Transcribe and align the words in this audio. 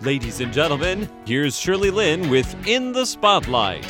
Ladies 0.00 0.38
and 0.38 0.52
gentlemen, 0.52 1.10
here's 1.26 1.58
Shirley 1.58 1.90
Lin 1.90 2.30
with 2.30 2.54
In 2.68 2.92
the 2.92 3.04
Spotlight. 3.04 3.84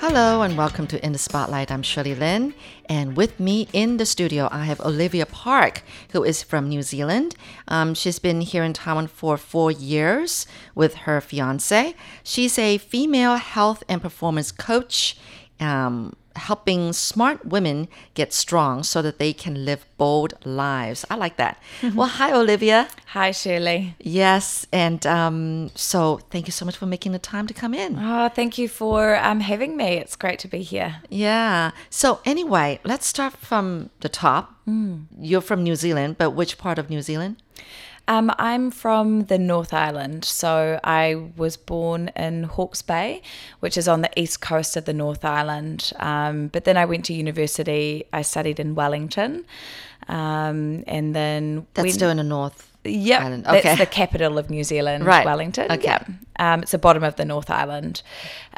Hello 0.00 0.40
and 0.40 0.56
welcome 0.56 0.86
to 0.86 1.04
In 1.04 1.12
the 1.12 1.18
Spotlight. 1.18 1.70
I'm 1.70 1.82
Shirley 1.82 2.14
Lin, 2.14 2.54
and 2.86 3.18
with 3.18 3.38
me 3.38 3.68
in 3.74 3.98
the 3.98 4.06
studio 4.06 4.48
I 4.50 4.64
have 4.64 4.80
Olivia 4.80 5.26
Park, 5.26 5.82
who 6.12 6.24
is 6.24 6.42
from 6.42 6.70
New 6.70 6.80
Zealand. 6.80 7.36
Um, 7.68 7.92
she's 7.92 8.18
been 8.18 8.40
here 8.40 8.64
in 8.64 8.72
Taiwan 8.72 9.08
for 9.08 9.36
four 9.36 9.70
years 9.70 10.46
with 10.74 10.94
her 10.94 11.20
fiance. 11.20 11.94
She's 12.22 12.58
a 12.58 12.78
female 12.78 13.36
health 13.36 13.84
and 13.90 14.00
performance 14.00 14.52
coach. 14.52 15.18
Um, 15.60 16.14
helping 16.36 16.92
smart 16.92 17.44
women 17.46 17.88
get 18.14 18.32
strong 18.32 18.82
so 18.82 19.02
that 19.02 19.18
they 19.18 19.32
can 19.32 19.64
live 19.64 19.84
bold 19.98 20.34
lives. 20.44 21.04
I 21.10 21.14
like 21.16 21.36
that. 21.36 21.60
well, 21.94 22.08
hi, 22.08 22.32
Olivia. 22.32 22.88
Hi, 23.06 23.30
Shirley. 23.30 23.94
Yes, 24.00 24.66
and 24.72 25.06
um, 25.06 25.70
so 25.74 26.18
thank 26.30 26.46
you 26.46 26.52
so 26.52 26.64
much 26.64 26.76
for 26.76 26.86
making 26.86 27.12
the 27.12 27.18
time 27.18 27.46
to 27.46 27.54
come 27.54 27.74
in. 27.74 27.98
Oh, 27.98 28.28
thank 28.28 28.58
you 28.58 28.68
for 28.68 29.16
um, 29.16 29.40
having 29.40 29.76
me. 29.76 29.96
It's 29.96 30.16
great 30.16 30.38
to 30.40 30.48
be 30.48 30.62
here. 30.62 30.96
Yeah. 31.08 31.70
So, 31.90 32.20
anyway, 32.24 32.80
let's 32.84 33.06
start 33.06 33.34
from 33.36 33.90
the 34.00 34.08
top. 34.08 34.50
You're 35.20 35.42
from 35.42 35.62
New 35.62 35.76
Zealand, 35.76 36.16
but 36.18 36.30
which 36.30 36.56
part 36.58 36.78
of 36.78 36.88
New 36.88 37.02
Zealand? 37.02 37.36
Um, 38.06 38.30
I'm 38.38 38.70
from 38.70 39.24
the 39.26 39.38
North 39.38 39.72
Island, 39.72 40.24
so 40.26 40.78
I 40.84 41.14
was 41.36 41.56
born 41.56 42.10
in 42.14 42.42
Hawke's 42.44 42.82
Bay, 42.82 43.22
which 43.60 43.78
is 43.78 43.88
on 43.88 44.02
the 44.02 44.10
east 44.14 44.42
coast 44.42 44.76
of 44.76 44.84
the 44.84 44.92
North 44.92 45.24
Island. 45.24 45.90
Um, 45.98 46.48
but 46.48 46.64
then 46.64 46.76
I 46.76 46.84
went 46.84 47.06
to 47.06 47.14
university. 47.14 48.04
I 48.12 48.20
studied 48.22 48.60
in 48.60 48.74
Wellington, 48.74 49.44
um, 50.08 50.84
and 50.86 51.14
then 51.16 51.66
That's 51.72 51.84
went- 51.84 51.94
still 51.94 52.10
in 52.10 52.18
the 52.18 52.24
North 52.24 52.70
Yep, 52.86 53.22
Island. 53.22 53.44
that's 53.44 53.78
the 53.78 53.86
capital 53.86 54.36
of 54.36 54.50
New 54.50 54.62
Zealand, 54.64 55.06
Right. 55.06 55.24
Wellington. 55.24 55.72
Okay. 55.72 55.84
Yeah, 55.84 56.04
um, 56.38 56.60
it's 56.62 56.72
the 56.72 56.78
bottom 56.78 57.02
of 57.02 57.16
the 57.16 57.24
North 57.24 57.48
Island, 57.48 58.02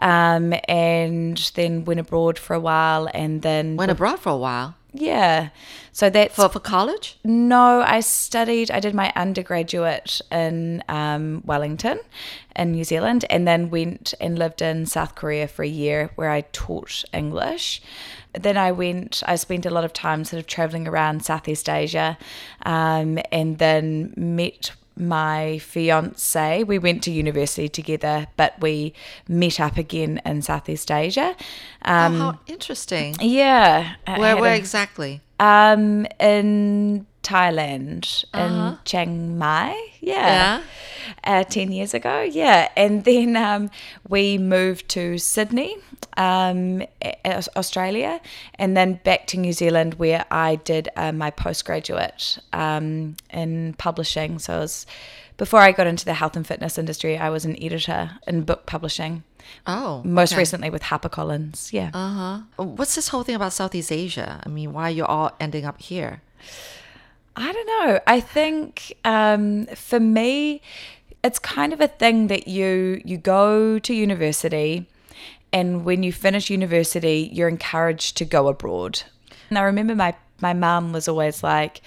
um, 0.03 0.53
and 0.67 1.39
then 1.55 1.85
went 1.85 2.01
abroad 2.01 2.37
for 2.37 2.55
a 2.55 2.59
while, 2.61 3.09
and 3.15 3.43
then 3.43 3.77
Went 3.77 3.93
abroad 3.93 4.19
for 4.19 4.31
a 4.31 4.37
while. 4.37 4.75
Yeah, 5.01 5.51
so 5.93 6.11
that's 6.11 6.35
For, 6.35 6.49
for 6.49 6.61
college? 6.61 7.19
no, 7.25 7.81
I 7.83 8.01
studied. 8.01 8.71
I 8.71 8.81
did 8.81 8.95
my 8.95 9.13
undergraduate 9.17 10.21
in 10.31 10.83
um, 10.89 11.43
Wellington, 11.45 12.01
in 12.55 12.73
New 12.73 12.85
Zealand, 12.85 13.25
and 13.31 13.47
then 13.47 13.71
went 13.71 14.15
and 14.21 14.39
lived 14.39 14.61
in 14.63 14.87
South 14.87 15.15
Korea 15.15 15.49
for 15.49 15.63
a 15.63 15.69
year, 15.69 16.11
where 16.17 16.31
I 16.31 16.43
taught 16.53 17.05
English. 17.13 17.81
Then 18.33 18.57
I 18.57 18.73
went. 18.73 19.23
I 19.27 19.37
spent 19.37 19.65
a 19.67 19.71
lot 19.71 19.85
of 19.85 19.93
time 19.93 20.25
sort 20.25 20.41
of 20.41 20.47
traveling 20.47 20.87
around 20.87 21.25
Southeast 21.25 21.69
Asia, 21.69 22.19
um, 22.65 23.19
and 23.33 23.59
then 23.59 24.13
met 24.17 24.73
my 24.97 25.59
fiance. 25.59 26.63
We 26.65 26.79
went 26.79 27.03
to 27.05 27.11
university 27.11 27.69
together, 27.69 28.27
but 28.37 28.55
we 28.61 28.95
met 29.29 29.61
up 29.61 29.77
again 29.77 30.21
in 30.25 30.43
Southeast 30.43 30.91
Asia. 30.91 31.37
Um, 31.83 32.15
oh, 32.15 32.19
how 32.19 32.39
interesting. 32.47 33.17
yeah, 33.21 33.95
Where, 34.07 34.37
where 34.37 34.55
a- 34.55 34.57
exactly? 34.57 35.21
um, 35.39 36.07
in 36.19 37.07
Thailand, 37.27 38.25
in 38.33 38.79
Chiang 38.85 39.37
Mai. 39.37 39.77
Yeah. 40.01 40.63
Uh, 41.25 41.43
10 41.43 41.73
years 41.73 41.93
ago. 41.93 42.21
Yeah. 42.23 42.69
And 42.77 43.05
then 43.05 43.37
um, 43.37 43.71
we 44.09 44.39
moved 44.39 44.89
to 44.91 45.19
Sydney, 45.19 45.77
um, 46.17 46.85
Australia, 47.57 48.21
and 48.61 48.77
then 48.77 49.01
back 49.03 49.27
to 49.29 49.39
New 49.39 49.53
Zealand 49.53 49.95
where 49.95 50.25
I 50.31 50.57
did 50.57 50.89
uh, 50.95 51.11
my 51.11 51.31
postgraduate 51.31 52.39
um, 52.53 53.17
in 53.31 53.75
publishing. 53.75 54.39
So 54.39 54.59
it 54.59 54.61
was, 54.61 54.87
before 55.37 55.61
I 55.61 55.73
got 55.73 55.89
into 55.89 56.05
the 56.05 56.15
health 56.15 56.37
and 56.37 56.47
fitness 56.47 56.79
industry, 56.79 57.19
I 57.19 57.31
was 57.31 57.45
an 57.45 57.61
editor 57.61 58.13
in 58.29 58.43
book 58.43 58.67
publishing. 58.67 59.25
Oh. 59.67 60.03
Most 60.05 60.33
okay. 60.33 60.41
recently 60.41 60.71
with 60.71 60.83
HarperCollins. 60.83 61.73
Yeah. 61.73 61.91
Uh-huh. 61.93 62.41
What's 62.63 62.95
this 62.95 63.09
whole 63.09 63.25
thing 63.25 63.35
about 63.35 63.53
Southeast 63.53 63.91
Asia? 63.91 64.41
I 64.45 64.49
mean, 64.49 64.73
why 64.73 64.89
are 64.89 64.91
you're 64.91 65.07
all 65.07 65.33
ending 65.41 65.65
up 65.65 65.81
here? 65.81 66.23
I 67.37 67.53
don't 67.53 67.67
know. 67.67 68.01
I 68.07 68.21
think 68.21 68.95
um, 69.05 69.67
for 69.67 70.01
me, 70.01 70.63
it's 71.23 71.39
kind 71.39 71.73
of 71.73 71.81
a 71.81 71.89
thing 71.89 72.29
that 72.29 72.49
you 72.49 73.03
you 73.05 73.19
go 73.19 73.79
to 73.79 73.95
university, 73.95 74.87
and 75.53 75.85
when 75.85 76.03
you 76.03 76.13
finish 76.13 76.49
university, 76.51 77.29
you're 77.33 77.49
encouraged 77.49 78.17
to 78.19 78.25
go 78.25 78.49
abroad. 78.49 79.03
And 79.51 79.59
I 79.59 79.63
remember 79.63 79.95
my 79.95 80.15
my 80.41 80.55
mum 80.55 80.93
was 80.93 81.09
always 81.09 81.43
like, 81.43 81.83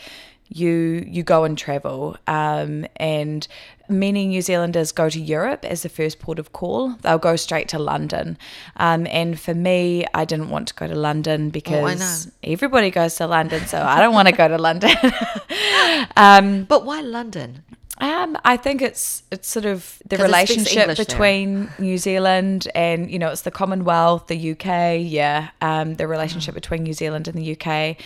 "You 0.50 1.04
you 1.08 1.24
go 1.24 1.46
and 1.46 1.58
travel," 1.58 2.16
um, 2.28 2.86
and 2.98 3.48
many 3.90 4.28
New 4.28 4.42
Zealanders 4.42 4.92
go 4.92 5.10
to 5.10 5.20
Europe 5.20 5.66
as 5.66 5.84
the 5.84 5.90
first 5.90 6.20
port 6.20 6.40
of 6.40 6.52
call. 6.54 6.90
They'll 7.02 7.18
go 7.18 7.36
straight 7.36 7.68
to 7.70 7.80
London, 7.80 8.38
um, 8.78 9.08
and 9.08 9.40
for 9.40 9.54
me, 9.54 10.06
I 10.14 10.26
didn't 10.26 10.50
want 10.50 10.68
to 10.70 10.74
go 10.76 10.88
to 10.88 10.96
London 10.96 11.50
because 11.50 12.26
not? 12.26 12.34
everybody 12.44 12.92
goes 12.92 13.16
to 13.16 13.28
London, 13.28 13.66
so 13.68 13.82
I 13.82 14.00
don't 14.00 14.14
want 14.14 14.28
to 14.28 14.34
go 14.34 14.48
to 14.48 14.58
London. 14.58 14.92
um, 16.18 16.64
But 16.66 16.86
why 16.86 17.02
London? 17.02 17.64
um, 18.02 18.38
I 18.46 18.56
think 18.56 18.82
it's 18.82 19.24
it's 19.30 19.50
sort 19.50 19.66
of 19.66 20.02
the 20.08 20.16
relationship 20.18 20.78
English 20.78 20.98
there. 20.98 21.06
between 21.06 21.70
New 21.80 21.98
Zealand 21.98 22.68
and 22.74 23.12
you 23.12 23.20
know 23.20 23.30
it's 23.30 23.42
the 23.42 23.52
Commonwealth, 23.52 24.28
the 24.28 24.52
UK, 24.52 25.00
yeah, 25.02 25.50
um, 25.62 25.96
the 25.96 26.08
relationship 26.08 26.54
Mm. 26.54 26.62
between 26.62 26.84
New 26.84 26.94
Zealand 26.94 27.28
and 27.28 27.38
the 27.38 27.52
UK, 27.58 27.98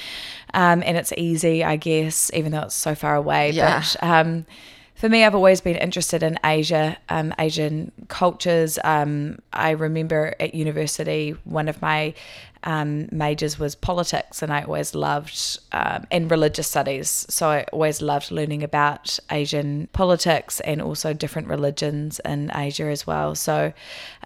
um, 0.55 0.81
and 0.83 0.97
it's 0.97 1.13
easy, 1.15 1.63
I 1.63 1.75
guess, 1.75 2.31
even 2.33 2.51
though 2.51 2.61
it's 2.61 2.75
so 2.75 2.95
far 2.95 3.15
away. 3.15 3.51
Yeah. 3.51 3.83
But 4.01 4.03
um, 4.03 4.45
for 5.03 5.09
me, 5.09 5.25
I've 5.25 5.35
always 5.35 5.59
been 5.59 5.75
interested 5.75 6.23
in 6.23 6.39
Asia, 6.45 6.95
um, 7.09 7.33
Asian 7.37 7.91
cultures. 8.07 8.79
Um, 8.85 9.39
I 9.51 9.71
remember 9.71 10.33
at 10.39 10.55
university, 10.55 11.31
one 11.43 11.67
of 11.67 11.81
my 11.81 12.13
um, 12.63 13.07
majors 13.11 13.59
was 13.59 13.75
politics, 13.75 14.41
and 14.41 14.51
I 14.51 14.63
always 14.63 14.95
loved 14.95 15.59
um, 15.71 16.05
and 16.11 16.31
religious 16.31 16.67
studies. 16.67 17.25
So 17.29 17.49
I 17.49 17.63
always 17.71 18.01
loved 18.01 18.31
learning 18.31 18.63
about 18.63 19.19
Asian 19.31 19.87
politics 19.93 20.59
and 20.61 20.81
also 20.81 21.13
different 21.13 21.47
religions 21.47 22.19
in 22.25 22.51
Asia 22.55 22.85
as 22.85 23.05
well. 23.05 23.35
So 23.35 23.73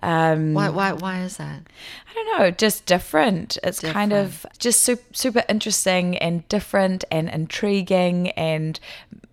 um, 0.02 0.54
Why, 0.54 0.70
why, 0.70 0.94
why 0.94 1.22
is 1.22 1.38
that? 1.38 1.64
I 2.10 2.14
don't 2.14 2.40
know, 2.40 2.52
just 2.52 2.86
different. 2.86 3.58
It's 3.64 3.80
kind 3.80 4.14
of 4.14 4.46
just 4.60 4.82
super, 4.82 5.04
super 5.14 5.44
interesting 5.50 6.18
and 6.18 6.48
different 6.50 7.04
and 7.12 7.30
intriguing 7.30 8.30
and 8.32 8.80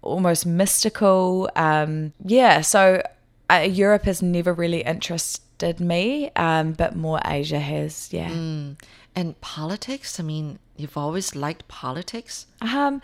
almost 0.02 0.46
mystical. 0.46 1.50
Um, 1.56 2.12
yeah, 2.24 2.60
so 2.60 3.02
uh, 3.50 3.66
Europe 3.68 4.04
has 4.04 4.22
never 4.22 4.52
really 4.52 4.84
interested 5.54 5.84
me, 5.84 6.30
um, 6.36 6.72
but 6.72 6.96
more 6.96 7.20
Asia 7.24 7.58
has. 7.58 8.12
Yeah. 8.12 8.30
And 9.16 9.40
politics? 9.40 10.18
I 10.18 10.24
mean, 10.24 10.58
you've 10.76 10.96
always 10.96 11.36
liked 11.36 11.68
politics? 11.68 12.46
Um, 12.60 13.00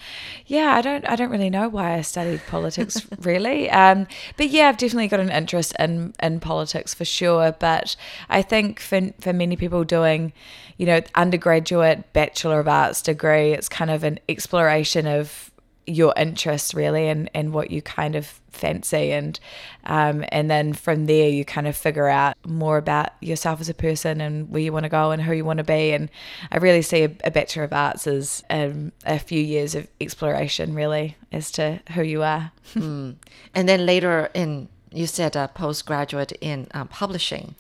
yeah, 0.46 0.74
I 0.74 0.80
don't, 0.80 1.08
I 1.08 1.14
don't 1.14 1.30
really 1.30 1.50
know 1.50 1.68
why 1.68 1.94
I 1.94 2.00
studied 2.00 2.42
politics 2.48 3.06
really. 3.20 3.70
Um, 3.70 4.08
but 4.36 4.50
yeah, 4.50 4.68
I've 4.68 4.76
definitely 4.76 5.06
got 5.06 5.20
an 5.20 5.30
interest 5.30 5.72
in, 5.78 6.12
in 6.20 6.40
politics 6.40 6.94
for 6.94 7.04
sure. 7.04 7.52
But 7.52 7.94
I 8.28 8.42
think 8.42 8.80
for, 8.80 9.12
for 9.20 9.32
many 9.32 9.54
people 9.54 9.84
doing, 9.84 10.32
you 10.78 10.86
know, 10.86 11.00
undergraduate 11.14 12.12
Bachelor 12.12 12.58
of 12.58 12.66
Arts 12.66 13.02
degree, 13.02 13.52
it's 13.52 13.68
kind 13.68 13.90
of 13.90 14.02
an 14.02 14.18
exploration 14.28 15.06
of 15.06 15.52
your 15.86 16.14
interests 16.16 16.74
really 16.74 17.08
and, 17.08 17.30
and 17.34 17.52
what 17.52 17.70
you 17.70 17.82
kind 17.82 18.14
of 18.14 18.40
fancy. 18.50 19.12
And 19.12 19.38
um, 19.84 20.24
and 20.30 20.50
then 20.50 20.72
from 20.72 21.06
there 21.06 21.28
you 21.28 21.44
kind 21.44 21.66
of 21.66 21.76
figure 21.76 22.08
out 22.08 22.36
more 22.46 22.76
about 22.76 23.10
yourself 23.20 23.60
as 23.60 23.68
a 23.68 23.74
person 23.74 24.20
and 24.20 24.50
where 24.50 24.62
you 24.62 24.72
want 24.72 24.84
to 24.84 24.90
go 24.90 25.10
and 25.10 25.22
who 25.22 25.32
you 25.32 25.44
want 25.44 25.58
to 25.58 25.64
be. 25.64 25.92
And 25.92 26.10
I 26.50 26.58
really 26.58 26.82
see 26.82 27.04
a, 27.04 27.16
a 27.24 27.30
Bachelor 27.30 27.64
of 27.64 27.72
Arts 27.72 28.06
as 28.06 28.44
um, 28.50 28.92
a 29.04 29.18
few 29.18 29.40
years 29.40 29.74
of 29.74 29.88
exploration 30.00 30.74
really 30.74 31.16
as 31.32 31.50
to 31.52 31.80
who 31.94 32.02
you 32.02 32.22
are. 32.22 32.52
And 33.52 33.68
then 33.68 33.84
later 33.84 34.30
in, 34.32 34.68
you 34.92 35.06
said 35.06 35.36
a 35.36 35.48
postgraduate 35.48 36.32
in 36.40 36.66
um, 36.74 36.88
publishing. 36.88 37.54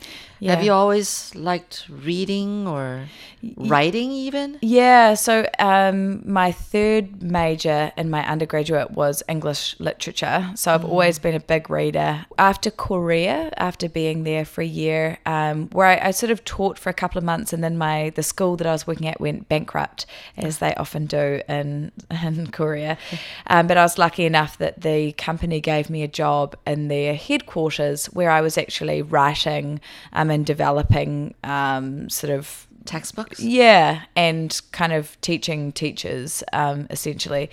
Have 0.48 0.64
you 0.64 0.72
always 0.72 1.34
liked 1.34 1.86
reading 1.88 2.66
or 2.66 3.08
writing 3.56 4.10
even? 4.10 4.58
Yeah, 4.62 5.14
so 5.14 5.46
um, 5.58 6.22
my 6.30 6.50
third 6.50 7.22
major 7.22 7.92
in 7.96 8.08
my 8.10 8.26
undergraduate 8.26 8.92
was 8.92 9.22
English 9.28 9.78
literature. 9.78 10.50
So 10.54 10.72
I've 10.72 10.84
always 10.84 11.18
been 11.18 11.34
a 11.34 11.40
big 11.40 11.68
reader. 11.68 12.24
After 12.38 12.70
Korea, 12.70 13.52
after 13.58 13.88
being 13.88 14.24
there 14.24 14.44
for 14.44 14.62
a 14.62 14.66
year, 14.66 15.18
um, 15.26 15.68
where 15.72 15.86
I, 15.86 16.08
I 16.08 16.10
sort 16.12 16.30
of 16.30 16.44
taught 16.44 16.78
for 16.78 16.88
a 16.88 16.94
couple 16.94 17.18
of 17.18 17.24
months, 17.24 17.52
and 17.52 17.62
then 17.62 17.76
my 17.76 18.10
the 18.14 18.22
school 18.22 18.56
that 18.56 18.66
I 18.66 18.72
was 18.72 18.86
working 18.86 19.08
at 19.08 19.20
went 19.20 19.48
bankrupt, 19.48 20.06
as 20.36 20.58
they 20.58 20.74
often 20.76 21.06
do 21.06 21.42
in 21.48 21.92
in 22.10 22.46
Korea. 22.50 22.96
Um, 23.46 23.66
but 23.66 23.76
I 23.76 23.82
was 23.82 23.98
lucky 23.98 24.26
enough 24.26 24.58
that 24.58 24.82
the 24.82 25.12
company 25.12 25.60
gave 25.60 25.90
me 25.90 26.02
a 26.02 26.08
job 26.08 26.56
in 26.66 26.88
their 26.88 27.14
headquarters, 27.20 28.06
where 28.06 28.30
I 28.30 28.40
was 28.40 28.56
actually 28.58 29.02
writing 29.02 29.80
um, 30.12 30.30
and 30.30 30.44
developing 30.44 31.34
um, 31.44 32.08
sort 32.08 32.32
of 32.32 32.66
textbooks. 32.84 33.40
Yeah, 33.40 34.02
and 34.16 34.60
kind 34.72 34.92
of 34.92 35.20
teaching 35.20 35.72
teachers 35.72 36.42
um, 36.52 36.86
essentially, 36.90 37.50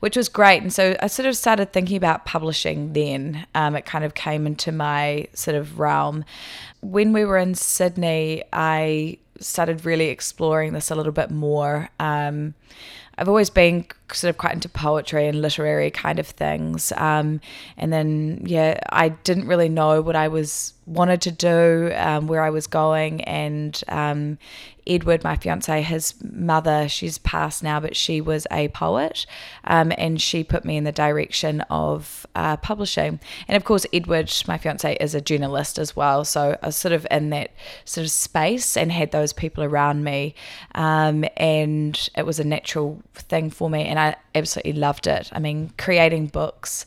which 0.00 0.16
was 0.16 0.28
great. 0.28 0.62
And 0.62 0.72
so 0.72 0.96
I 1.00 1.06
sort 1.06 1.26
of 1.26 1.36
started 1.36 1.72
thinking 1.72 1.96
about 1.96 2.24
publishing 2.24 2.92
then. 2.92 3.46
Um, 3.54 3.76
it 3.76 3.84
kind 3.84 4.04
of 4.04 4.14
came 4.14 4.46
into 4.46 4.72
my 4.72 5.28
sort 5.34 5.56
of 5.56 5.78
realm. 5.78 6.24
When 6.80 7.12
we 7.12 7.24
were 7.24 7.38
in 7.38 7.54
Sydney, 7.54 8.42
I 8.52 9.18
started 9.38 9.84
really 9.84 10.08
exploring 10.08 10.72
this 10.72 10.90
a 10.90 10.94
little 10.94 11.12
bit 11.12 11.30
more. 11.30 11.88
Um, 11.98 12.54
I've 13.20 13.28
always 13.28 13.50
been 13.50 13.84
sort 14.14 14.30
of 14.30 14.38
quite 14.38 14.54
into 14.54 14.68
poetry 14.68 15.28
and 15.28 15.42
literary 15.42 15.90
kind 15.90 16.18
of 16.18 16.26
things. 16.26 16.92
Um, 16.96 17.40
and 17.76 17.92
then, 17.92 18.42
yeah, 18.46 18.80
I 18.90 19.10
didn't 19.10 19.46
really 19.46 19.68
know 19.68 20.00
what 20.00 20.16
I 20.16 20.28
was 20.28 20.72
wanted 20.86 21.20
to 21.22 21.30
do, 21.30 21.92
um, 21.94 22.26
where 22.26 22.42
I 22.42 22.50
was 22.50 22.66
going. 22.66 23.22
And 23.22 23.80
um, 23.88 24.38
Edward, 24.86 25.22
my 25.22 25.36
fiance, 25.36 25.82
his 25.82 26.14
mother, 26.22 26.88
she's 26.88 27.18
passed 27.18 27.62
now, 27.62 27.78
but 27.78 27.94
she 27.94 28.20
was 28.20 28.46
a 28.50 28.68
poet. 28.68 29.26
Um, 29.64 29.92
and 29.98 30.20
she 30.20 30.42
put 30.42 30.64
me 30.64 30.76
in 30.76 30.84
the 30.84 30.92
direction 30.92 31.60
of 31.70 32.26
uh, 32.34 32.56
publishing. 32.56 33.20
And 33.46 33.56
of 33.56 33.64
course, 33.64 33.86
Edward, 33.92 34.32
my 34.48 34.58
fiance, 34.58 34.96
is 34.96 35.14
a 35.14 35.20
journalist 35.20 35.78
as 35.78 35.94
well. 35.94 36.24
So 36.24 36.58
I 36.62 36.66
was 36.66 36.76
sort 36.76 36.92
of 36.92 37.06
in 37.10 37.30
that 37.30 37.52
sort 37.84 38.04
of 38.04 38.10
space 38.10 38.76
and 38.76 38.90
had 38.90 39.12
those 39.12 39.32
people 39.32 39.62
around 39.62 40.02
me. 40.02 40.34
Um, 40.74 41.24
and 41.36 42.08
it 42.16 42.26
was 42.26 42.40
a 42.40 42.44
natural 42.44 43.00
thing 43.14 43.50
for 43.50 43.68
me. 43.70 43.84
And 43.84 43.98
I 43.98 44.16
absolutely 44.34 44.74
loved 44.74 45.06
it. 45.06 45.30
I 45.32 45.38
mean, 45.38 45.72
creating 45.78 46.28
books 46.28 46.86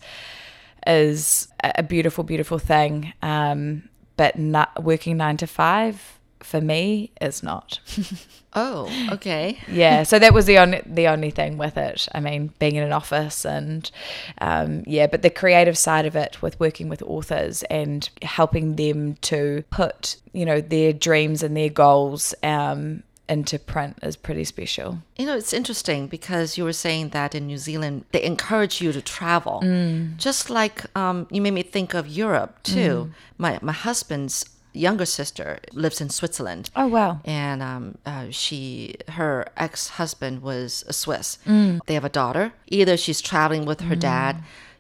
is 0.86 1.48
a 1.64 1.84
beautiful, 1.84 2.24
beautiful 2.24 2.60
thing. 2.60 3.14
Um, 3.22 3.90
but 4.16 4.38
not 4.38 4.84
working 4.84 5.18
nine 5.18 5.38
to 5.38 5.48
five 5.48 6.20
for 6.44 6.62
me 6.62 7.12
is 7.22 7.42
not. 7.42 7.80
oh, 8.54 8.90
okay. 9.12 9.58
yeah, 9.68 10.04
so 10.04 10.20
that 10.20 10.34
was 10.34 10.46
the 10.46 10.58
only 10.60 10.82
the 10.86 11.08
only 11.08 11.32
thing 11.32 11.58
with 11.58 11.78
it. 11.78 12.08
I 12.14 12.20
mean, 12.20 12.54
being 12.60 12.76
in 12.76 12.84
an 12.84 12.92
office 12.92 13.46
and 13.46 13.90
um, 14.40 14.84
yeah, 14.86 15.08
but 15.08 15.22
the 15.22 15.30
creative 15.30 15.78
side 15.78 16.06
of 16.06 16.16
it 16.16 16.42
with 16.42 16.60
working 16.60 16.90
with 16.90 17.02
authors 17.04 17.64
and 17.64 18.08
helping 18.22 18.76
them 18.76 19.16
to 19.22 19.64
put 19.72 20.18
you 20.34 20.46
know 20.46 20.62
their 20.62 20.94
dreams 20.94 21.44
and 21.44 21.56
their 21.56 21.70
goals 21.70 22.36
um, 22.44 23.04
into 23.30 23.58
print 23.58 23.98
is 24.02 24.16
pretty 24.16 24.44
special. 24.44 25.00
You 25.18 25.26
know, 25.26 25.38
it's 25.38 25.54
interesting 25.54 26.08
because 26.08 26.58
you 26.58 26.64
were 26.64 26.74
saying 26.74 27.10
that 27.10 27.34
in 27.34 27.48
New 27.48 27.58
Zealand 27.58 28.06
they 28.12 28.24
encourage 28.24 28.82
you 28.82 28.92
to 28.92 29.02
travel, 29.02 29.62
mm. 29.64 30.18
just 30.18 30.50
like 30.50 30.86
um, 30.98 31.28
you 31.32 31.42
made 31.42 31.54
me 31.54 31.64
think 31.64 31.94
of 31.94 32.08
Europe 32.08 32.62
too. 32.64 33.10
Mm. 33.10 33.12
My 33.38 33.60
my 33.62 33.72
husband's 33.72 34.46
younger 34.74 35.06
sister 35.06 35.60
lives 35.72 36.02
in 36.02 36.10
Switzerland. 36.10 36.70
Oh 36.76 36.88
wow! 36.88 37.22
And 37.26 37.62
um, 37.62 37.98
uh, 38.06 38.28
she, 38.30 38.96
her 39.10 39.48
ex 39.56 39.90
husband 39.90 40.42
was 40.42 40.84
a 40.88 40.94
Swiss. 40.94 41.38
Mm. 41.46 41.80
They 41.86 41.94
have 41.94 42.06
a 42.06 42.10
daughter. 42.10 42.54
Either 42.68 42.98
she's 42.98 43.22
traveling 43.22 43.66
with 43.66 43.82
her 43.82 43.96
dad 43.96 44.38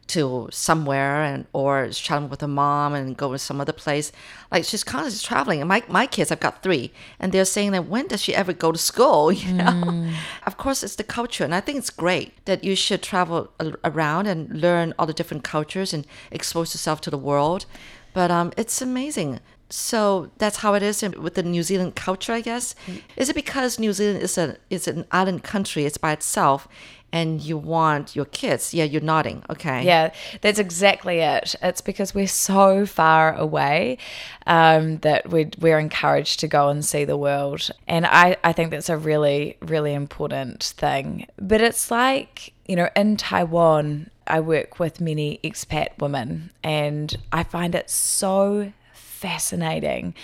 to 0.07 0.49
somewhere 0.51 1.23
and 1.23 1.45
or 1.53 1.89
traveling 1.91 2.29
with 2.29 2.41
her 2.41 2.47
mom 2.47 2.93
and 2.93 3.15
go 3.17 3.31
to 3.31 3.39
some 3.39 3.61
other 3.61 3.73
place. 3.73 4.11
Like 4.51 4.65
she's 4.65 4.83
constantly 4.83 5.25
traveling. 5.25 5.61
And 5.61 5.69
my, 5.69 5.83
my 5.87 6.07
kids, 6.07 6.31
I've 6.31 6.39
got 6.39 6.61
three, 6.61 6.91
and 7.19 7.31
they're 7.31 7.45
saying 7.45 7.71
that 7.71 7.87
when 7.87 8.07
does 8.07 8.21
she 8.21 8.35
ever 8.35 8.53
go 8.53 8.71
to 8.71 8.77
school? 8.77 9.31
You 9.43 9.53
know, 9.53 9.65
mm. 9.65 10.13
of 10.45 10.55
course 10.57 10.83
it's 10.83 10.95
the 10.95 11.03
culture, 11.03 11.43
and 11.43 11.53
I 11.53 11.59
think 11.59 11.77
it's 11.77 11.89
great 11.89 12.45
that 12.45 12.63
you 12.63 12.75
should 12.75 13.01
travel 13.01 13.51
around 13.83 14.27
and 14.27 14.49
learn 14.61 14.93
all 14.97 15.05
the 15.05 15.13
different 15.13 15.43
cultures 15.43 15.93
and 15.93 16.07
expose 16.31 16.73
yourself 16.73 17.01
to 17.01 17.09
the 17.09 17.17
world. 17.17 17.65
But 18.13 18.31
um, 18.31 18.53
it's 18.55 18.81
amazing. 18.81 19.39
So 19.69 20.29
that's 20.37 20.57
how 20.57 20.75
it 20.75 20.83
is 20.83 21.01
with 21.01 21.33
the 21.33 21.43
New 21.43 21.63
Zealand 21.63 21.95
culture, 21.95 22.31
I 22.31 22.41
guess. 22.41 22.75
Mm. 22.85 23.01
Is 23.17 23.29
it 23.29 23.35
because 23.35 23.79
New 23.79 23.91
Zealand 23.91 24.21
is 24.21 24.37
a 24.37 24.57
is 24.69 24.87
an 24.87 25.05
island 25.11 25.43
country? 25.43 25.85
It's 25.85 25.97
by 25.97 26.11
itself, 26.11 26.67
and 27.13 27.41
you 27.41 27.55
want 27.57 28.15
your 28.15 28.25
kids. 28.25 28.73
Yeah, 28.73 28.85
you're 28.85 28.99
nodding. 28.99 29.43
Okay. 29.49 29.85
Yeah, 29.85 30.11
that's 30.41 30.57
exactly 30.57 31.19
it. 31.19 31.55
It's 31.61 31.79
because 31.79 32.15
we're 32.15 32.27
so 32.27 32.87
far 32.87 33.35
away 33.35 33.99
um, 34.47 34.97
that 34.97 35.29
we're, 35.29 35.51
we're 35.59 35.77
encouraged 35.77 36.39
to 36.39 36.47
go 36.47 36.69
and 36.69 36.83
see 36.83 37.05
the 37.05 37.15
world. 37.15 37.69
And 37.87 38.07
I, 38.07 38.37
I 38.43 38.51
think 38.51 38.71
that's 38.71 38.89
a 38.89 38.97
really, 38.97 39.57
really 39.61 39.93
important 39.93 40.63
thing. 40.63 41.27
But 41.37 41.61
it's 41.61 41.91
like, 41.91 42.51
you 42.67 42.75
know, 42.75 42.89
in 42.95 43.15
Taiwan, 43.15 44.09
I 44.25 44.39
work 44.39 44.79
with 44.79 44.99
many 44.99 45.39
expat 45.43 45.89
women, 45.99 46.49
and 46.63 47.15
I 47.31 47.43
find 47.43 47.75
it 47.75 47.89
so 47.89 48.71
fascinating 48.93 50.15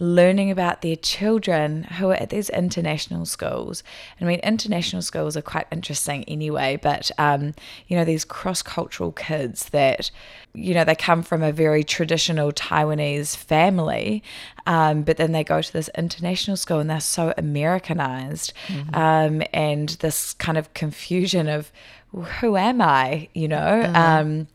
learning 0.00 0.50
about 0.50 0.82
their 0.82 0.96
children 0.96 1.84
who 1.84 2.10
are 2.10 2.14
at 2.14 2.30
these 2.30 2.50
international 2.50 3.26
schools. 3.26 3.82
I 4.20 4.24
mean, 4.24 4.40
international 4.40 5.02
schools 5.02 5.36
are 5.36 5.42
quite 5.42 5.66
interesting 5.70 6.24
anyway, 6.24 6.78
but, 6.80 7.10
um, 7.18 7.54
you 7.86 7.96
know, 7.96 8.04
these 8.04 8.24
cross 8.24 8.62
cultural 8.62 9.12
kids 9.12 9.70
that, 9.70 10.10
you 10.54 10.74
know, 10.74 10.84
they 10.84 10.94
come 10.94 11.22
from 11.22 11.42
a 11.42 11.52
very 11.52 11.84
traditional 11.84 12.52
Taiwanese 12.52 13.36
family, 13.36 14.22
um, 14.66 15.02
but 15.02 15.16
then 15.16 15.32
they 15.32 15.44
go 15.44 15.60
to 15.60 15.72
this 15.72 15.90
international 15.96 16.56
school 16.56 16.80
and 16.80 16.90
they're 16.90 17.00
so 17.00 17.34
Americanized. 17.36 18.52
Mm-hmm. 18.68 18.94
Um, 18.94 19.42
and 19.52 19.90
this 20.00 20.34
kind 20.34 20.58
of 20.58 20.72
confusion 20.74 21.48
of, 21.48 21.72
who 22.12 22.56
am 22.56 22.80
I? 22.80 23.28
You 23.34 23.48
know, 23.48 23.56
mm. 23.86 23.96
um, 23.96 24.48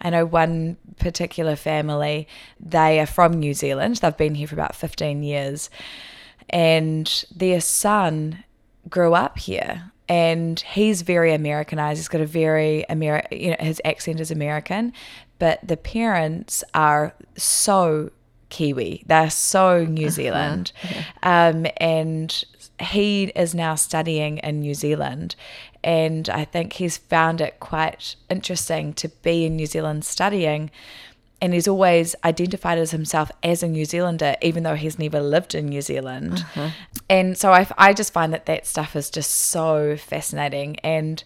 I 0.00 0.10
know 0.10 0.24
one 0.24 0.76
particular 0.98 1.56
family, 1.56 2.28
they 2.60 3.00
are 3.00 3.06
from 3.06 3.32
New 3.32 3.54
Zealand. 3.54 3.96
They've 3.96 4.16
been 4.16 4.34
here 4.34 4.46
for 4.46 4.54
about 4.54 4.76
15 4.76 5.22
years. 5.22 5.70
And 6.48 7.24
their 7.34 7.60
son 7.60 8.44
grew 8.88 9.14
up 9.14 9.38
here 9.38 9.90
and 10.08 10.58
he's 10.60 11.02
very 11.02 11.32
Americanized. 11.32 11.98
He's 11.98 12.08
got 12.08 12.20
a 12.20 12.26
very 12.26 12.84
Ameri- 12.90 13.26
you 13.30 13.50
know, 13.50 13.56
his 13.60 13.80
accent 13.84 14.18
is 14.18 14.32
American, 14.32 14.92
but 15.38 15.60
the 15.66 15.76
parents 15.76 16.64
are 16.74 17.14
so 17.36 18.10
Kiwi. 18.48 19.04
They're 19.06 19.30
so 19.30 19.84
New 19.84 20.06
uh-huh. 20.06 20.10
Zealand. 20.10 20.72
Uh-huh. 20.82 21.02
Um, 21.22 21.66
and 21.76 22.44
he 22.80 23.24
is 23.36 23.54
now 23.54 23.76
studying 23.76 24.38
in 24.38 24.60
New 24.60 24.74
Zealand. 24.74 25.36
And 25.82 26.28
I 26.28 26.44
think 26.44 26.74
he's 26.74 26.98
found 26.98 27.40
it 27.40 27.58
quite 27.60 28.16
interesting 28.28 28.92
to 28.94 29.08
be 29.08 29.46
in 29.46 29.56
New 29.56 29.66
Zealand 29.66 30.04
studying. 30.04 30.70
And 31.42 31.54
he's 31.54 31.66
always 31.66 32.14
identified 32.22 32.78
as 32.78 32.90
himself 32.90 33.30
as 33.42 33.62
a 33.62 33.68
New 33.68 33.86
Zealander, 33.86 34.36
even 34.42 34.62
though 34.62 34.74
he's 34.74 34.98
never 34.98 35.20
lived 35.20 35.54
in 35.54 35.66
New 35.66 35.80
Zealand. 35.80 36.34
Uh-huh. 36.34 36.70
And 37.08 37.38
so 37.38 37.52
I, 37.52 37.66
I 37.78 37.94
just 37.94 38.12
find 38.12 38.32
that 38.34 38.44
that 38.46 38.66
stuff 38.66 38.94
is 38.94 39.08
just 39.08 39.30
so 39.30 39.96
fascinating. 39.96 40.78
And 40.80 41.24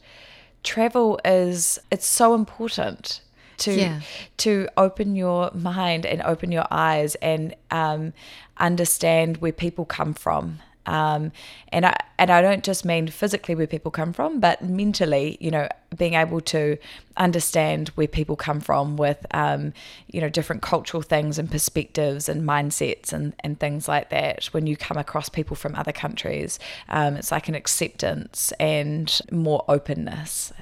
travel 0.62 1.18
is, 1.24 1.80
it's 1.90 2.06
so 2.06 2.34
important 2.34 3.20
to 3.56 3.72
yeah. 3.72 4.00
to 4.36 4.68
open 4.76 5.14
your 5.14 5.50
mind 5.54 6.04
and 6.04 6.20
open 6.22 6.50
your 6.50 6.66
eyes 6.70 7.14
and 7.16 7.54
um, 7.70 8.12
understand 8.58 9.38
where 9.38 9.52
people 9.52 9.84
come 9.84 10.14
from 10.14 10.58
um, 10.86 11.32
and 11.68 11.86
I 11.86 11.96
and 12.18 12.30
I 12.30 12.42
don't 12.42 12.62
just 12.62 12.84
mean 12.84 13.08
physically 13.08 13.54
where 13.54 13.66
people 13.66 13.90
come 13.90 14.12
from, 14.12 14.40
but 14.40 14.62
mentally, 14.62 15.36
you 15.40 15.50
know, 15.50 15.68
being 15.96 16.14
able 16.14 16.40
to 16.42 16.76
understand 17.16 17.88
where 17.90 18.06
people 18.06 18.36
come 18.36 18.60
from 18.60 18.96
with, 18.96 19.24
um, 19.32 19.72
you 20.08 20.20
know, 20.20 20.28
different 20.28 20.62
cultural 20.62 21.02
things 21.02 21.38
and 21.38 21.50
perspectives 21.50 22.28
and 22.28 22.42
mindsets 22.42 23.12
and, 23.12 23.34
and 23.40 23.58
things 23.58 23.88
like 23.88 24.10
that. 24.10 24.46
When 24.46 24.66
you 24.66 24.76
come 24.76 24.96
across 24.96 25.28
people 25.28 25.56
from 25.56 25.74
other 25.74 25.92
countries, 25.92 26.58
um, 26.88 27.16
it's 27.16 27.32
like 27.32 27.48
an 27.48 27.54
acceptance 27.54 28.52
and 28.60 29.20
more 29.30 29.64
openness. 29.68 30.52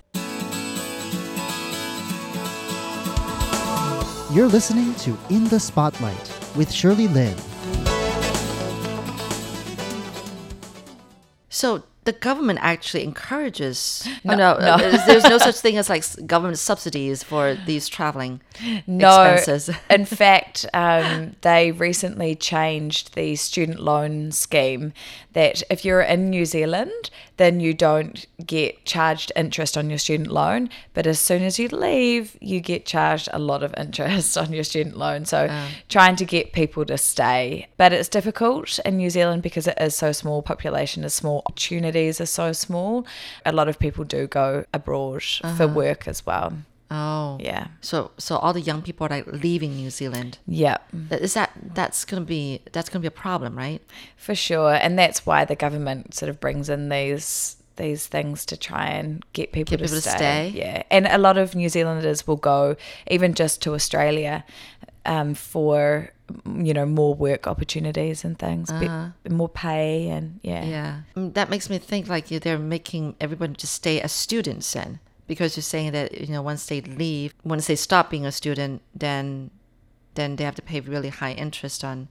You're 4.33 4.49
listening 4.49 4.95
to 4.95 5.19
In 5.29 5.45
the 5.49 5.61
Spotlight 5.61 6.57
with 6.57 6.73
Shirley 6.73 7.09
Lin. 7.09 7.37
So 11.62 11.85
the 12.04 12.12
government 12.12 12.59
actually 12.62 13.04
encourages. 13.04 14.06
No, 14.25 14.37
no, 14.37 14.59
no. 14.59 14.75
Uh, 14.75 15.06
there's 15.06 15.25
no 15.25 15.37
such 15.37 15.56
thing 15.56 15.76
as 15.76 15.88
like 15.88 16.04
government 16.26 16.59
subsidies 16.59 17.25
for 17.25 17.56
these 17.66 17.88
traveling 17.88 18.40
no, 18.87 19.25
expenses. 19.25 19.75
in 19.90 20.04
fact, 20.23 20.64
um, 20.73 21.35
they 21.40 21.73
recently 21.73 22.37
changed 22.37 23.14
the 23.14 23.35
student 23.35 23.80
loan 23.80 24.30
scheme 24.30 24.92
that 25.32 25.62
if 25.71 25.85
you're 25.85 26.02
in 26.02 26.30
New 26.30 26.44
Zealand, 26.44 27.11
then 27.37 27.59
you 27.59 27.75
don't 27.75 28.26
get 28.47 28.85
charged 28.85 29.32
interest 29.35 29.76
on 29.76 29.88
your 29.88 29.99
student 29.99 30.30
loan. 30.30 30.71
But 30.94 31.06
as 31.06 31.18
soon 31.18 31.42
as 31.42 31.59
you 31.59 31.68
leave, 31.68 32.37
you 32.40 32.61
get 32.61 32.87
charged 32.87 33.28
a 33.32 33.38
lot 33.38 33.62
of 33.62 33.75
interest 33.76 34.38
on 34.42 34.52
your 34.52 34.64
student 34.64 34.97
loan. 34.97 35.25
So 35.25 35.49
oh. 35.50 35.68
trying 35.88 36.16
to 36.16 36.25
get 36.25 36.52
people 36.52 36.85
to 36.85 36.97
stay. 36.97 37.68
But 37.76 37.92
it's 37.92 38.09
difficult 38.09 38.78
in 38.85 38.97
New 38.97 39.11
Zealand 39.11 39.42
because 39.42 39.66
it 39.66 39.76
is 39.80 39.97
so 39.97 40.12
small, 40.12 40.42
population 40.42 41.02
is 41.02 41.14
small, 41.14 41.42
opportunities 41.93 42.21
are 42.21 42.27
so 42.27 42.53
small. 42.53 43.07
A 43.45 43.53
lot 43.53 43.69
of 43.69 43.79
people 43.79 44.05
do 44.05 44.27
go 44.27 44.65
abroad 44.73 45.23
uh-huh. 45.43 45.57
for 45.57 45.69
work 45.69 46.09
as 46.09 46.25
well. 46.27 46.53
Oh. 46.91 47.39
Yeah. 47.41 47.69
So 47.81 48.11
so 48.19 48.37
all 48.37 48.53
the 48.53 48.61
young 48.61 48.83
people 48.83 49.07
are 49.07 49.11
like 49.11 49.27
leaving 49.27 49.77
New 49.77 49.91
Zealand. 49.91 50.39
Yeah. 50.47 50.79
Is 51.11 51.35
that 51.35 51.51
that's 51.75 52.05
gonna 52.05 52.25
be 52.25 52.61
that's 52.73 52.91
gonna 52.91 53.01
be 53.01 53.09
a 53.09 53.23
problem, 53.27 53.57
right? 53.57 53.81
For 54.17 54.35
sure, 54.35 54.75
and 54.75 54.99
that's 54.99 55.25
why 55.25 55.47
the 55.47 55.57
government 55.57 56.15
sort 56.15 56.29
of 56.29 56.39
brings 56.39 56.69
in 56.69 56.91
these 56.91 57.57
these 57.77 58.07
things 58.07 58.45
to 58.45 58.57
try 58.57 58.89
and 58.89 59.25
get 59.33 59.53
people, 59.53 59.71
Get 59.71 59.79
to, 59.79 59.85
people 59.85 60.03
to 60.03 60.09
stay. 60.09 60.17
stay. 60.17 60.53
Yeah, 60.55 60.83
and 60.91 61.07
a 61.07 61.17
lot 61.17 61.39
of 61.39 61.55
New 61.55 61.71
Zealanders 61.71 62.27
will 62.27 62.37
go 62.37 62.77
even 63.07 63.33
just 63.33 63.63
to 63.63 63.73
Australia 63.73 64.45
um, 65.07 65.33
for 65.35 66.11
you 66.67 66.73
know 66.75 66.87
more 66.87 67.15
work 67.15 67.47
opportunities 67.47 68.25
and 68.25 68.39
things, 68.39 68.71
be- 68.73 69.31
more 69.31 69.49
pay, 69.49 70.09
and 70.09 70.41
yeah, 70.43 70.61
Uh-huh. 70.61 70.71
Yeah. 70.71 71.01
Mm, 71.17 71.35
That 71.35 71.51
makes 71.51 71.69
me 71.71 71.79
think 71.79 72.09
like 72.09 72.29
they're 72.29 72.59
making 72.59 73.15
everyone 73.21 73.55
just 73.55 73.75
stay 73.75 74.01
as 74.01 74.12
students 74.12 74.73
then. 74.73 74.99
Because 75.29 75.57
you're 75.57 75.62
saying 75.62 75.93
that, 75.93 76.21
you 76.21 76.33
know, 76.35 76.43
once 76.43 76.67
they 76.67 76.81
leave, 76.81 77.33
once 77.45 77.67
they 77.67 77.77
stop 77.77 78.11
being 78.11 78.27
a 78.27 78.33
student, 78.33 78.83
then 78.95 79.51
then 80.15 80.37
they 80.37 80.45
have 80.45 80.57
to 80.57 80.62
pay 80.62 80.81
really 80.81 81.09
high 81.09 81.33
interest 81.33 81.83
on 81.85 82.09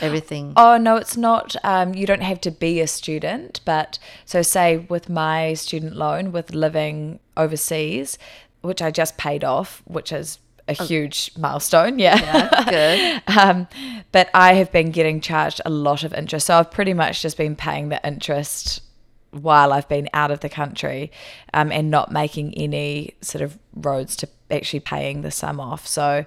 everything. 0.00 0.52
Oh 0.56 0.76
no, 0.76 0.96
it's 0.96 1.16
not. 1.16 1.56
Um, 1.64 1.94
you 1.94 2.06
don't 2.06 2.22
have 2.22 2.40
to 2.42 2.50
be 2.50 2.80
a 2.80 2.86
student, 2.86 3.60
but 3.64 3.98
so 4.24 4.42
say 4.42 4.76
with 4.88 5.08
my 5.08 5.54
student 5.54 5.96
loan 5.96 6.30
with 6.30 6.54
living 6.54 7.18
overseas, 7.36 8.18
which 8.60 8.80
I 8.82 8.90
just 8.90 9.16
paid 9.18 9.42
off, 9.44 9.82
which 9.86 10.12
is 10.12 10.38
a 10.68 10.72
huge 10.74 11.30
milestone. 11.36 11.98
Yeah. 11.98 12.64
Good. 12.68 13.22
um, 13.38 13.68
but 14.12 14.28
I 14.34 14.54
have 14.54 14.72
been 14.72 14.90
getting 14.90 15.20
charged 15.20 15.60
a 15.64 15.70
lot 15.70 16.04
of 16.04 16.12
interest, 16.14 16.46
so 16.46 16.58
I've 16.58 16.70
pretty 16.70 16.94
much 16.94 17.22
just 17.22 17.36
been 17.36 17.56
paying 17.56 17.88
the 17.88 18.00
interest 18.06 18.82
while 19.30 19.72
I've 19.72 19.88
been 19.88 20.08
out 20.12 20.30
of 20.30 20.40
the 20.40 20.48
country, 20.48 21.10
um, 21.54 21.72
and 21.72 21.90
not 21.90 22.12
making 22.12 22.54
any 22.54 23.14
sort 23.22 23.42
of 23.42 23.58
roads 23.74 24.14
to 24.16 24.28
actually 24.50 24.80
paying 24.80 25.22
the 25.22 25.30
sum 25.30 25.58
off. 25.58 25.86
So 25.86 26.26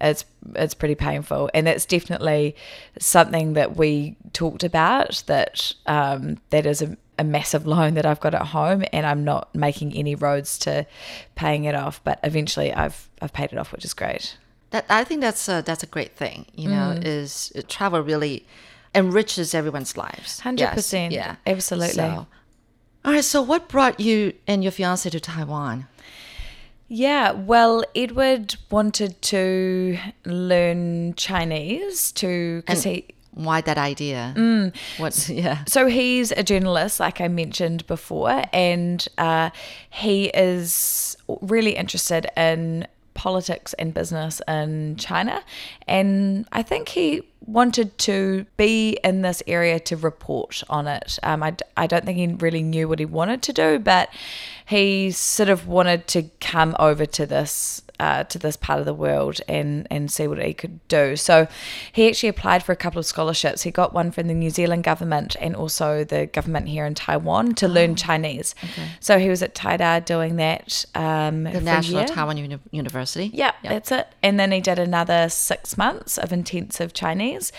it's 0.00 0.24
it's 0.54 0.74
pretty 0.74 0.94
painful, 0.94 1.50
and 1.54 1.68
it's 1.68 1.86
definitely 1.86 2.56
something 2.98 3.52
that 3.54 3.76
we 3.76 4.16
talked 4.32 4.64
about. 4.64 5.22
That 5.26 5.74
um, 5.86 6.38
that 6.50 6.66
is 6.66 6.82
a, 6.82 6.96
a 7.18 7.24
massive 7.24 7.66
loan 7.66 7.94
that 7.94 8.06
I've 8.06 8.20
got 8.20 8.34
at 8.34 8.46
home, 8.48 8.84
and 8.92 9.06
I'm 9.06 9.24
not 9.24 9.54
making 9.54 9.94
any 9.94 10.14
roads 10.14 10.58
to 10.60 10.86
paying 11.34 11.64
it 11.64 11.74
off. 11.74 12.00
But 12.04 12.20
eventually, 12.22 12.72
I've 12.72 13.08
I've 13.22 13.32
paid 13.32 13.52
it 13.52 13.58
off, 13.58 13.72
which 13.72 13.84
is 13.84 13.94
great. 13.94 14.36
That 14.70 14.84
I 14.88 15.04
think 15.04 15.20
that's 15.20 15.48
a, 15.48 15.62
that's 15.64 15.82
a 15.82 15.86
great 15.86 16.16
thing. 16.16 16.46
You 16.54 16.68
know, 16.68 16.98
is 17.00 17.52
uh, 17.56 17.62
travel 17.68 18.00
really 18.00 18.44
enriches 18.94 19.54
everyone's 19.54 19.96
lives. 19.96 20.40
Hundred 20.40 20.64
Yes, 20.64 20.74
percent, 20.74 21.12
Yeah, 21.12 21.36
absolutely. 21.46 21.94
So, 21.94 22.26
all 23.04 23.12
right. 23.12 23.24
So, 23.24 23.42
what 23.42 23.68
brought 23.68 24.00
you 24.00 24.32
and 24.46 24.62
your 24.62 24.72
fiance 24.72 25.08
to 25.08 25.20
Taiwan? 25.20 25.86
Yeah, 26.88 27.32
well, 27.32 27.82
Edward 27.96 28.56
wanted 28.70 29.20
to 29.22 29.98
learn 30.24 31.14
Chinese 31.14 32.12
to 32.12 32.62
because 32.62 32.84
he. 32.84 33.06
Why 33.36 33.60
that 33.60 33.76
idea? 33.76 34.32
Mm. 34.34 34.74
What's 34.96 35.28
yeah? 35.28 35.62
So 35.66 35.88
he's 35.88 36.32
a 36.32 36.42
journalist, 36.42 36.98
like 36.98 37.20
I 37.20 37.28
mentioned 37.28 37.86
before, 37.86 38.42
and 38.50 39.06
uh, 39.18 39.50
he 39.90 40.28
is 40.28 41.18
really 41.42 41.76
interested 41.76 42.26
in 42.34 42.88
politics 43.12 43.74
and 43.74 43.92
business 43.92 44.40
in 44.48 44.96
China. 44.96 45.44
And 45.86 46.48
I 46.52 46.62
think 46.62 46.88
he 46.88 47.22
wanted 47.44 47.98
to 47.98 48.46
be 48.56 48.98
in 49.04 49.20
this 49.20 49.42
area 49.46 49.80
to 49.80 49.96
report 49.98 50.62
on 50.70 50.86
it. 50.86 51.18
Um, 51.22 51.42
I, 51.42 51.56
I 51.76 51.86
don't 51.86 52.06
think 52.06 52.16
he 52.16 52.28
really 52.28 52.62
knew 52.62 52.88
what 52.88 53.00
he 53.00 53.04
wanted 53.04 53.42
to 53.42 53.52
do, 53.52 53.78
but 53.78 54.08
he 54.66 55.10
sort 55.12 55.48
of 55.48 55.66
wanted 55.66 56.06
to 56.08 56.24
come 56.40 56.74
over 56.78 57.06
to 57.06 57.26
this 57.26 57.82
uh, 57.98 58.24
to 58.24 58.38
this 58.38 58.58
part 58.58 58.78
of 58.78 58.84
the 58.84 58.92
world 58.92 59.40
and 59.48 59.86
and 59.90 60.12
see 60.12 60.26
what 60.28 60.42
he 60.42 60.52
could 60.52 60.86
do. 60.88 61.16
So 61.16 61.46
he 61.92 62.08
actually 62.08 62.28
applied 62.28 62.62
for 62.62 62.72
a 62.72 62.76
couple 62.76 62.98
of 62.98 63.06
scholarships. 63.06 63.62
He 63.62 63.70
got 63.70 63.94
one 63.94 64.10
from 64.10 64.26
the 64.26 64.34
New 64.34 64.50
Zealand 64.50 64.84
government 64.84 65.34
and 65.40 65.56
also 65.56 66.04
the 66.04 66.26
government 66.26 66.68
here 66.68 66.84
in 66.84 66.94
Taiwan 66.94 67.54
to 67.54 67.68
learn 67.68 67.94
Chinese. 67.96 68.54
Okay. 68.62 68.88
So 69.00 69.18
he 69.18 69.30
was 69.30 69.42
at 69.42 69.54
Taida 69.54 70.04
doing 70.04 70.36
that. 70.36 70.84
Um, 70.94 71.44
The 71.44 71.60
National. 71.60 72.04
Taiwan 72.04 72.36
Uni- 72.36 72.58
University. 72.70 73.30
Yeah, 73.32 73.52
that's 73.62 73.90
it. 73.90 74.08
And 74.22 74.38
then 74.38 74.52
he 74.52 74.60
did 74.60 74.78
another 74.78 75.30
six 75.30 75.78
months 75.78 76.18
of 76.18 76.32
intensive 76.32 76.92
Chinese. 76.92 77.50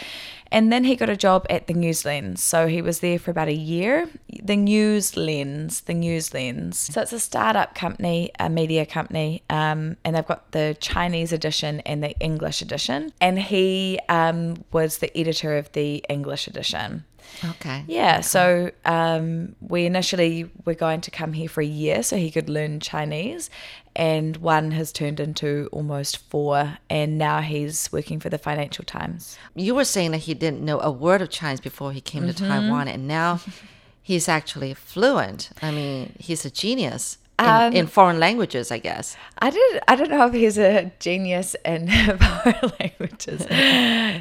And 0.51 0.71
then 0.71 0.83
he 0.83 0.95
got 0.95 1.09
a 1.09 1.17
job 1.17 1.45
at 1.49 1.67
the 1.67 1.73
News 1.73 2.05
Lens. 2.05 2.41
So 2.43 2.67
he 2.67 2.81
was 2.81 2.99
there 2.99 3.19
for 3.19 3.31
about 3.31 3.47
a 3.47 3.53
year. 3.53 4.09
The 4.41 4.55
News 4.55 5.17
Lens, 5.17 5.81
the 5.81 5.93
News 5.93 6.33
Lens. 6.33 6.77
So 6.77 7.01
it's 7.01 7.13
a 7.13 7.19
startup 7.19 7.75
company, 7.75 8.31
a 8.39 8.49
media 8.49 8.85
company, 8.85 9.43
um, 9.49 9.97
and 10.03 10.15
they've 10.15 10.25
got 10.25 10.51
the 10.51 10.77
Chinese 10.79 11.31
edition 11.31 11.81
and 11.81 12.03
the 12.03 12.17
English 12.19 12.61
edition. 12.61 13.11
And 13.19 13.39
he 13.39 13.99
um, 14.09 14.63
was 14.71 14.97
the 14.99 15.15
editor 15.17 15.57
of 15.57 15.71
the 15.73 16.03
English 16.09 16.47
edition. 16.47 17.05
Okay. 17.43 17.83
Yeah, 17.87 18.21
so 18.21 18.71
um, 18.85 19.55
we 19.61 19.85
initially 19.85 20.49
were 20.65 20.73
going 20.73 21.01
to 21.01 21.11
come 21.11 21.33
here 21.33 21.47
for 21.49 21.61
a 21.61 21.65
year 21.65 22.01
so 22.03 22.15
he 22.17 22.31
could 22.31 22.49
learn 22.49 22.79
Chinese, 22.79 23.49
and 23.95 24.37
one 24.37 24.71
has 24.71 24.91
turned 24.91 25.19
into 25.19 25.69
almost 25.71 26.17
four, 26.29 26.77
and 26.89 27.17
now 27.17 27.41
he's 27.41 27.91
working 27.91 28.19
for 28.19 28.29
the 28.29 28.37
Financial 28.37 28.83
Times. 28.85 29.37
You 29.55 29.75
were 29.75 29.85
saying 29.85 30.11
that 30.11 30.19
he 30.19 30.33
didn't 30.33 30.61
know 30.63 30.79
a 30.79 30.91
word 30.91 31.21
of 31.21 31.29
Chinese 31.29 31.59
before 31.61 31.91
he 31.91 32.01
came 32.01 32.25
to 32.27 32.33
Mm-hmm. 32.33 32.47
Taiwan, 32.47 32.87
and 32.87 33.07
now 33.07 33.39
he's 34.01 34.27
actually 34.29 34.73
fluent. 34.73 35.49
I 35.61 35.71
mean, 35.71 36.13
he's 36.19 36.45
a 36.45 36.49
genius 36.49 37.17
in, 37.39 37.45
Um, 37.45 37.73
in 37.73 37.85
foreign 37.87 38.19
languages, 38.19 38.71
I 38.71 38.79
guess. 38.79 39.15
I 39.37 39.51
did. 39.51 39.79
I 39.87 39.95
don't 39.95 40.09
know 40.09 40.25
if 40.27 40.33
he's 40.33 40.57
a 40.57 40.91
genius 40.99 41.55
in 41.63 41.87
foreign 42.17 42.71
languages. 42.79 43.45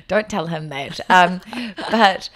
don't 0.09 0.29
tell 0.29 0.47
him 0.49 0.69
that. 0.69 1.01
Um, 1.09 1.41
but 1.91 2.29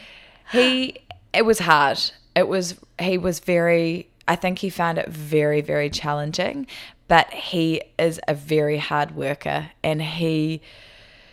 he, 0.51 0.99
it 1.33 1.45
was 1.45 1.61
hard. 1.61 1.99
It 2.35 2.49
was. 2.49 2.77
He 3.01 3.19
was 3.19 3.41
very. 3.41 4.09
I 4.29 4.37
think 4.37 4.61
he 4.61 4.71
found 4.71 4.99
it 4.99 5.09
very, 5.09 5.61
very 5.61 5.91
challenging. 5.91 6.67
But 7.09 7.33
he 7.33 7.83
is 7.99 8.21
a 8.29 8.35
very 8.35 8.79
hard 8.79 9.17
worker, 9.17 9.71
and 9.83 10.01
he 10.01 10.63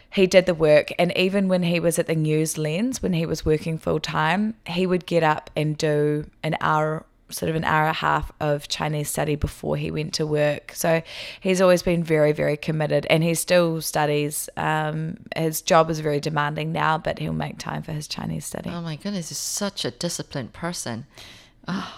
he 0.09 0.25
did 0.25 0.45
the 0.45 0.53
work 0.53 0.91
and 0.97 1.15
even 1.17 1.47
when 1.47 1.63
he 1.63 1.79
was 1.79 1.99
at 1.99 2.07
the 2.07 2.15
news 2.15 2.57
lens 2.57 3.03
when 3.03 3.13
he 3.13 3.25
was 3.25 3.45
working 3.45 3.77
full 3.77 3.99
time 3.99 4.55
he 4.65 4.87
would 4.87 5.05
get 5.05 5.21
up 5.21 5.51
and 5.55 5.77
do 5.77 6.25
an 6.41 6.55
hour 6.61 7.05
sort 7.29 7.49
of 7.49 7.55
an 7.55 7.63
hour 7.65 7.81
and 7.87 7.89
a 7.91 7.99
half 7.99 8.31
of 8.39 8.67
chinese 8.67 9.09
study 9.09 9.35
before 9.35 9.75
he 9.77 9.91
went 9.91 10.13
to 10.13 10.25
work 10.25 10.71
so 10.73 11.01
he's 11.41 11.59
always 11.61 11.83
been 11.83 12.03
very 12.03 12.31
very 12.31 12.55
committed 12.55 13.05
and 13.09 13.23
he 13.23 13.33
still 13.35 13.81
studies 13.81 14.49
um, 14.57 15.17
his 15.35 15.61
job 15.61 15.89
is 15.89 15.99
very 15.99 16.19
demanding 16.19 16.71
now 16.71 16.97
but 16.97 17.19
he'll 17.19 17.33
make 17.33 17.57
time 17.57 17.81
for 17.83 17.91
his 17.91 18.07
chinese 18.07 18.45
study 18.45 18.69
Oh 18.73 18.81
my 18.81 18.95
goodness, 18.95 19.29
he's 19.29 19.37
such 19.37 19.83
a 19.85 19.91
disciplined 19.91 20.53
person. 20.53 21.05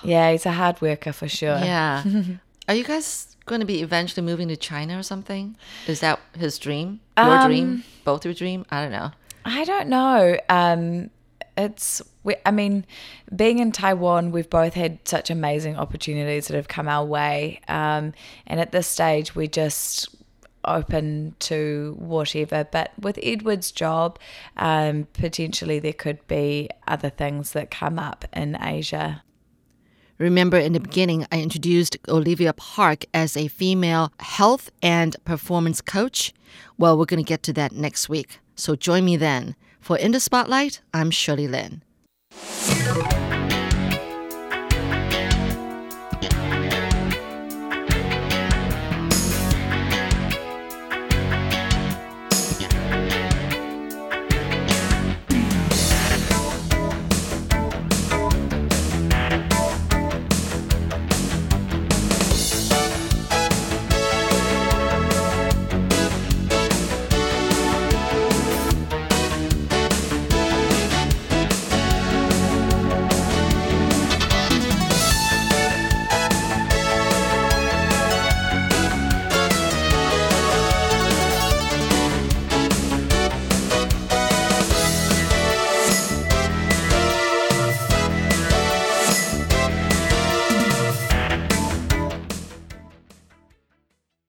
yeah 0.04 0.32
he's 0.32 0.46
a 0.46 0.52
hard 0.52 0.82
worker 0.82 1.14
for 1.14 1.28
sure 1.28 1.58
Yeah. 1.60 2.04
Are 2.68 2.76
you 2.76 2.84
guys 2.84 3.36
going 3.48 3.62
to 3.62 3.66
be 3.66 3.82
eventually 3.82 4.24
moving 4.24 4.48
to 4.50 4.56
China 4.56 5.00
or 5.00 5.02
something? 5.02 5.56
Is 5.88 6.02
that 6.02 6.20
his 6.38 6.60
dream? 6.60 7.00
Your 7.18 7.26
Um, 7.40 7.48
dream? 7.48 7.84
Both 8.04 8.24
your 8.26 8.36
dream? 8.36 8.64
I 8.70 8.84
don't 8.84 8.92
know. 8.92 9.10
I 9.44 9.64
don't 9.66 9.88
know. 9.90 10.38
Um, 10.50 11.10
it's, 11.60 12.02
we, 12.24 12.36
I 12.46 12.52
mean, 12.52 12.86
being 13.36 13.60
in 13.60 13.72
Taiwan, 13.72 14.32
we've 14.32 14.50
both 14.50 14.74
had 14.74 15.00
such 15.08 15.30
amazing 15.30 15.76
opportunities 15.76 16.48
that 16.48 16.56
have 16.56 16.68
come 16.68 16.88
our 16.88 17.06
way. 17.06 17.62
Um, 17.68 18.14
and 18.48 18.60
at 18.60 18.72
this 18.72 18.88
stage, 18.88 19.36
we're 19.36 19.48
just 19.48 20.16
open 20.66 21.36
to 21.40 21.96
whatever. 22.00 22.68
But 22.70 22.92
with 23.00 23.20
Edward's 23.22 23.72
job, 23.72 24.20
um, 24.58 25.08
potentially 25.14 25.80
there 25.80 25.94
could 25.94 26.26
be 26.28 26.70
other 26.88 27.10
things 27.10 27.52
that 27.54 27.72
come 27.72 28.00
up 28.00 28.26
in 28.34 28.58
Asia. 28.62 29.24
Remember 30.18 30.58
in 30.58 30.74
the 30.74 30.82
beginning, 30.82 31.26
I 31.32 31.42
introduced 31.42 31.98
Olivia 32.10 32.52
Park 32.52 33.06
as 33.14 33.38
a 33.38 33.48
female 33.48 34.12
health 34.20 34.70
and 34.82 35.16
performance 35.24 35.80
coach? 35.80 36.34
Well, 36.78 36.98
we're 36.98 37.06
going 37.06 37.24
to 37.24 37.28
get 37.28 37.42
to 37.44 37.54
that 37.54 37.72
next 37.72 38.10
week. 38.10 38.40
So 38.56 38.76
join 38.76 39.06
me 39.06 39.16
then. 39.16 39.56
For 39.80 39.98
In 39.98 40.12
the 40.12 40.20
Spotlight, 40.20 40.82
I'm 40.94 41.12
Shirley 41.12 41.48
Lin. 41.48 41.82